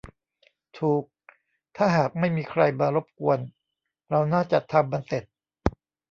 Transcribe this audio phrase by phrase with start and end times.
[0.79, 1.03] ถูก
[1.75, 3.39] ถ้าหากไม่มีใครมารบกวน
[4.09, 5.23] เราน่าจะทำมันเสร็จ